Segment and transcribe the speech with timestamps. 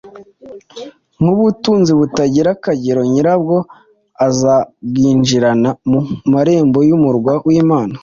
[1.19, 3.57] nk’ubutunzi butagira akagero, nyirarwo
[4.27, 5.99] azarwinjirana mu
[6.33, 7.95] marembo y’umurwa w’imana.